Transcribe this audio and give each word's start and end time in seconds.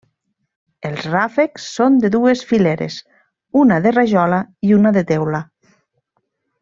Els 0.87 1.03
ràfecs 1.09 1.67
són 1.73 1.99
de 2.05 2.11
dues 2.15 2.41
fileres, 2.53 2.95
una 3.65 3.79
de 3.87 3.93
rajola 3.99 4.41
i 4.71 4.75
una 4.79 4.97
de 4.97 5.05
teula. 5.13 5.43